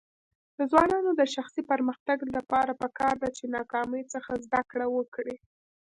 د 0.57 0.59
ځوانانو 0.71 1.11
د 1.19 1.21
شخصي 1.35 1.61
پرمختګ 1.71 2.17
لپاره 2.35 2.71
پکار 2.81 3.15
ده 3.23 3.29
چې 3.37 3.43
ناکامۍ 3.55 4.03
څخه 4.13 4.31
زده 4.45 4.61
کړه 4.71 4.87
وکړي. 4.97 5.35